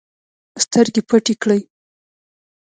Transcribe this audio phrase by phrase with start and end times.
[0.63, 1.59] سترګې پټې کړې